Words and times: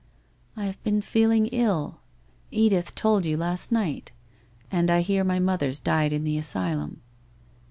'I 0.57 0.65
have 0.65 0.81
been 0.81 1.03
feeling 1.03 1.45
ill. 1.51 1.99
Edith 2.49 2.95
told 2.95 3.23
you 3.23 3.37
last 3.37 3.71
night. 3.71 4.11
And 4.71 4.89
I 4.89 5.01
hear 5.01 5.23
my 5.23 5.37
mother's 5.37 5.79
died 5.79 6.11
in 6.11 6.23
the 6.23 6.39
asylum.' 6.39 7.01